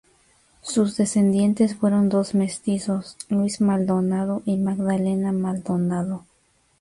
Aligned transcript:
Sus 0.63 0.97
descendientes 0.97 1.75
fueron 1.75 2.09
dos 2.09 2.33
mestizos: 2.33 3.17
Luis 3.29 3.61
Maldonado 3.61 4.41
y 4.45 4.57
Magdalena 4.57 5.31
Maldonado. 5.31 6.25